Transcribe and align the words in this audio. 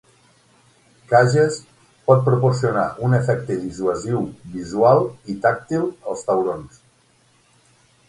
Cages 1.11 1.59
pot 2.07 2.23
proporcionar 2.31 2.87
un 3.09 3.15
efecte 3.19 3.59
dissuasiu 3.67 4.25
visual 4.57 5.05
i 5.35 5.39
tàctil 5.47 5.89
als 5.93 6.29
taurons. 6.33 6.85